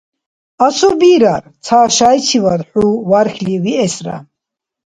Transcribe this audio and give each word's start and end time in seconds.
Асубирар, 0.65 1.43
ца 1.65 1.79
шайчивад 1.97 2.61
хӀу 2.69 2.85
вархьли 3.09 3.55
виэсра. 3.63 4.17